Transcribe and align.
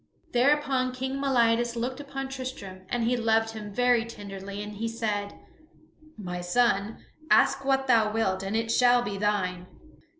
Thereupon 0.33 0.93
King 0.93 1.17
Meliadus 1.21 1.75
looked 1.75 1.99
upon 1.99 2.27
Tristram, 2.27 2.87
and 2.89 3.03
he 3.03 3.15
loved 3.15 3.51
him 3.51 3.71
very 3.71 4.03
tenderly 4.03 4.63
and 4.63 4.77
he 4.77 4.87
said: 4.87 5.37
"My 6.17 6.41
son, 6.41 7.05
ask 7.29 7.63
what 7.63 7.85
thou 7.85 8.11
wilt, 8.11 8.41
and 8.41 8.55
it 8.55 8.71
shall 8.71 9.03
be 9.03 9.19
thine." 9.19 9.67